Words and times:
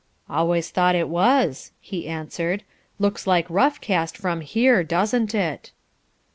"Always 0.27 0.71
thought 0.71 0.95
it 0.95 1.09
was," 1.09 1.73
he 1.79 2.07
answered. 2.07 2.63
"Looks 2.97 3.27
like 3.27 3.45
rough 3.51 3.79
cast 3.79 4.17
from 4.17 4.41
here, 4.41 4.83
doesn't 4.83 5.35
it." 5.35 5.69